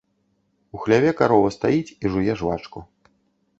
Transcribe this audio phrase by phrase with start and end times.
[0.77, 2.79] У хляве карова стаіць і жуе жвачку.